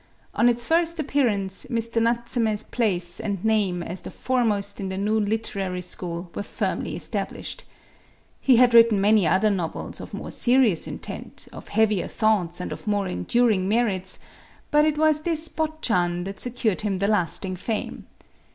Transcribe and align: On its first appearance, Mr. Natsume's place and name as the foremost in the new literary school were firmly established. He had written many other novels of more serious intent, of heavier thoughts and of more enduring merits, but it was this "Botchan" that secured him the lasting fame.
On 0.33 0.49
its 0.49 0.65
first 0.65 0.99
appearance, 0.99 1.67
Mr. 1.69 2.01
Natsume's 2.01 2.63
place 2.63 3.19
and 3.19 3.45
name 3.45 3.83
as 3.83 4.01
the 4.01 4.09
foremost 4.09 4.79
in 4.79 4.89
the 4.89 4.97
new 4.97 5.19
literary 5.19 5.83
school 5.83 6.31
were 6.33 6.41
firmly 6.41 6.95
established. 6.95 7.65
He 8.39 8.55
had 8.55 8.73
written 8.73 8.99
many 8.99 9.27
other 9.27 9.51
novels 9.51 10.01
of 10.01 10.11
more 10.15 10.31
serious 10.31 10.87
intent, 10.87 11.47
of 11.53 11.67
heavier 11.67 12.07
thoughts 12.07 12.59
and 12.59 12.71
of 12.71 12.87
more 12.87 13.07
enduring 13.07 13.69
merits, 13.69 14.17
but 14.71 14.85
it 14.85 14.97
was 14.97 15.21
this 15.21 15.47
"Botchan" 15.47 16.23
that 16.25 16.39
secured 16.39 16.81
him 16.81 16.97
the 16.97 17.05
lasting 17.07 17.55
fame. 17.55 18.07